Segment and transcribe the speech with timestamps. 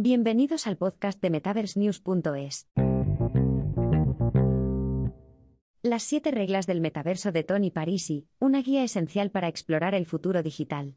[0.00, 2.68] Bienvenidos al podcast de MetaverseNews.es.
[5.82, 10.44] Las siete reglas del metaverso de Tony Parisi, una guía esencial para explorar el futuro
[10.44, 10.94] digital.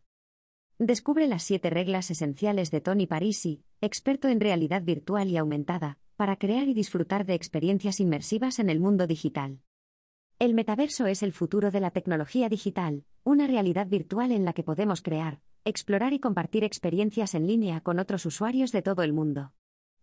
[0.77, 6.35] Descubre las siete reglas esenciales de Tony Parisi, experto en realidad virtual y aumentada, para
[6.35, 9.61] crear y disfrutar de experiencias inmersivas en el mundo digital.
[10.37, 14.61] El metaverso es el futuro de la tecnología digital, una realidad virtual en la que
[14.61, 19.53] podemos crear, explorar y compartir experiencias en línea con otros usuarios de todo el mundo.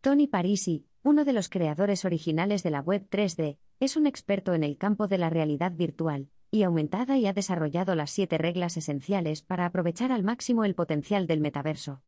[0.00, 4.62] Tony Parisi, uno de los creadores originales de la web 3D, es un experto en
[4.62, 9.42] el campo de la realidad virtual y aumentada y ha desarrollado las siete reglas esenciales
[9.42, 12.02] para aprovechar al máximo el potencial del metaverso.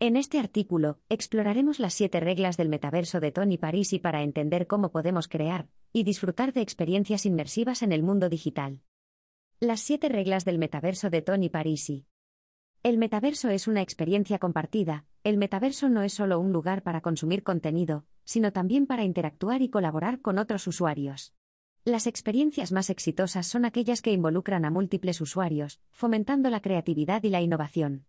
[0.00, 4.92] En este artículo, exploraremos las siete reglas del metaverso de Tony Parisi para entender cómo
[4.92, 8.80] podemos crear y disfrutar de experiencias inmersivas en el mundo digital.
[9.58, 12.06] Las siete reglas del metaverso de Tony Parisi.
[12.84, 17.42] El metaverso es una experiencia compartida, el metaverso no es solo un lugar para consumir
[17.42, 21.34] contenido, sino también para interactuar y colaborar con otros usuarios.
[21.84, 27.30] Las experiencias más exitosas son aquellas que involucran a múltiples usuarios, fomentando la creatividad y
[27.30, 28.06] la innovación.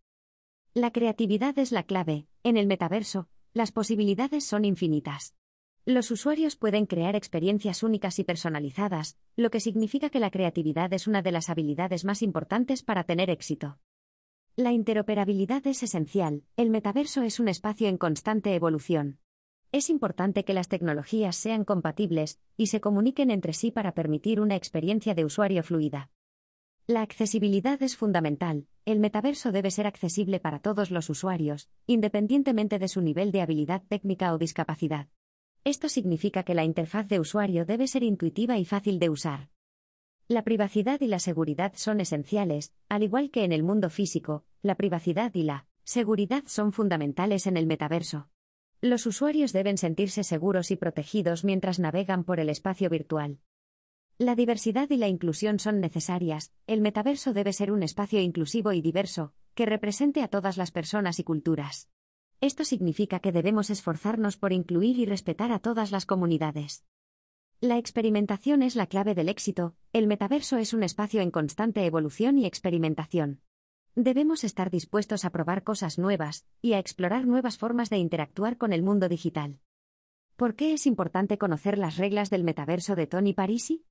[0.76, 5.36] La creatividad es la clave, en el metaverso, las posibilidades son infinitas.
[5.86, 11.08] Los usuarios pueden crear experiencias únicas y personalizadas, lo que significa que la creatividad es
[11.08, 13.80] una de las habilidades más importantes para tener éxito.
[14.60, 19.18] La interoperabilidad es esencial, el metaverso es un espacio en constante evolución.
[19.72, 24.58] Es importante que las tecnologías sean compatibles y se comuniquen entre sí para permitir una
[24.58, 26.12] experiencia de usuario fluida.
[26.88, 32.90] La accesibilidad es fundamental, el metaverso debe ser accesible para todos los usuarios, independientemente de
[32.90, 35.08] su nivel de habilidad técnica o discapacidad.
[35.64, 39.48] Esto significa que la interfaz de usuario debe ser intuitiva y fácil de usar.
[40.32, 44.76] La privacidad y la seguridad son esenciales, al igual que en el mundo físico, la
[44.76, 48.30] privacidad y la seguridad son fundamentales en el metaverso.
[48.80, 53.40] Los usuarios deben sentirse seguros y protegidos mientras navegan por el espacio virtual.
[54.20, 58.82] La diversidad y la inclusión son necesarias, el metaverso debe ser un espacio inclusivo y
[58.82, 61.90] diverso, que represente a todas las personas y culturas.
[62.40, 66.86] Esto significa que debemos esforzarnos por incluir y respetar a todas las comunidades.
[67.62, 72.38] La experimentación es la clave del éxito, el metaverso es un espacio en constante evolución
[72.38, 73.42] y experimentación.
[73.96, 78.72] Debemos estar dispuestos a probar cosas nuevas y a explorar nuevas formas de interactuar con
[78.72, 79.60] el mundo digital.
[80.38, 83.84] ¿Por qué es importante conocer las reglas del metaverso de Tony Parisi?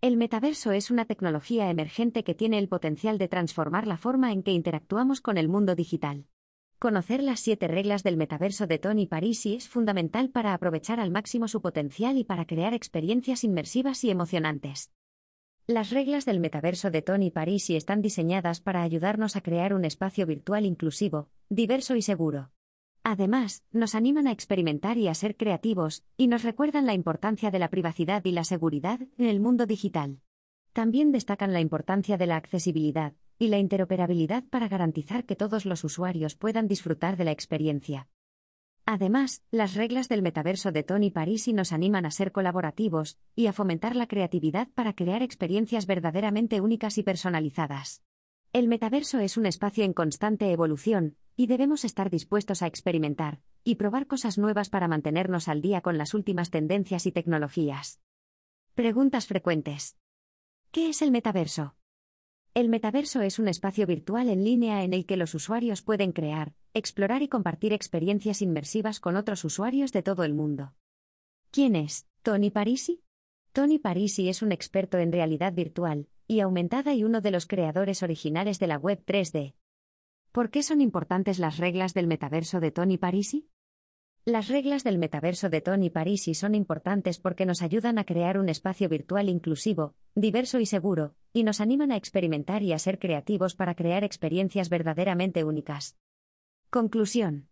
[0.00, 4.42] El metaverso es una tecnología emergente que tiene el potencial de transformar la forma en
[4.42, 6.26] que interactuamos con el mundo digital.
[6.78, 11.48] Conocer las siete reglas del metaverso de Tony Parisi es fundamental para aprovechar al máximo
[11.48, 14.92] su potencial y para crear experiencias inmersivas y emocionantes.
[15.66, 20.24] Las reglas del metaverso de Tony Parisi están diseñadas para ayudarnos a crear un espacio
[20.24, 22.52] virtual inclusivo, diverso y seguro.
[23.02, 27.58] Además, nos animan a experimentar y a ser creativos, y nos recuerdan la importancia de
[27.58, 30.20] la privacidad y la seguridad en el mundo digital.
[30.74, 35.84] También destacan la importancia de la accesibilidad y la interoperabilidad para garantizar que todos los
[35.84, 38.08] usuarios puedan disfrutar de la experiencia.
[38.84, 43.52] Además, las reglas del metaverso de Tony Parisi nos animan a ser colaborativos y a
[43.52, 48.02] fomentar la creatividad para crear experiencias verdaderamente únicas y personalizadas.
[48.52, 53.76] El metaverso es un espacio en constante evolución, y debemos estar dispuestos a experimentar y
[53.76, 58.00] probar cosas nuevas para mantenernos al día con las últimas tendencias y tecnologías.
[58.74, 59.96] Preguntas frecuentes.
[60.72, 61.77] ¿Qué es el metaverso?
[62.58, 66.54] El metaverso es un espacio virtual en línea en el que los usuarios pueden crear,
[66.74, 70.74] explorar y compartir experiencias inmersivas con otros usuarios de todo el mundo.
[71.52, 73.04] ¿Quién es Tony Parisi?
[73.52, 78.02] Tony Parisi es un experto en realidad virtual, y aumentada y uno de los creadores
[78.02, 79.54] originales de la web 3D.
[80.32, 83.48] ¿Por qué son importantes las reglas del metaverso de Tony Parisi?
[84.28, 88.50] Las reglas del metaverso de Tony Parisi son importantes porque nos ayudan a crear un
[88.50, 93.54] espacio virtual inclusivo, diverso y seguro, y nos animan a experimentar y a ser creativos
[93.54, 95.96] para crear experiencias verdaderamente únicas.
[96.68, 97.48] Conclusión.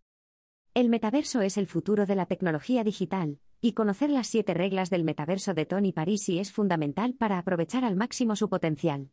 [0.74, 5.02] El metaverso es el futuro de la tecnología digital, y conocer las siete reglas del
[5.02, 9.08] metaverso de Tony Parisi es fundamental para aprovechar al máximo su potencial.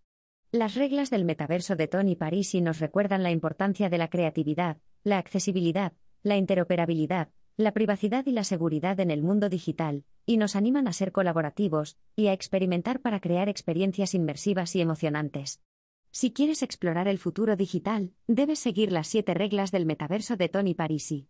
[0.51, 5.17] Las reglas del metaverso de Tony Parisi nos recuerdan la importancia de la creatividad, la
[5.17, 5.93] accesibilidad,
[6.23, 10.93] la interoperabilidad, la privacidad y la seguridad en el mundo digital, y nos animan a
[10.93, 15.61] ser colaborativos y a experimentar para crear experiencias inmersivas y emocionantes.
[16.11, 20.73] Si quieres explorar el futuro digital, debes seguir las siete reglas del metaverso de Tony
[20.73, 21.27] Parisi.